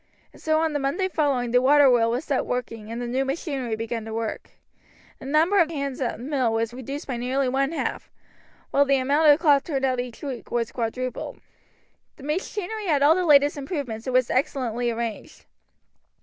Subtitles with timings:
[0.33, 3.75] And so on the Monday following the waterwheel was set going and the new machinery
[3.75, 4.49] began to work.
[5.19, 8.09] The number of hands at the mill was reduced by nearly one half,
[8.71, 11.39] while the amount of cloth turned out each week was quadrupled.
[12.15, 15.45] The machinery had all the latest improvements, and was excellently arranged.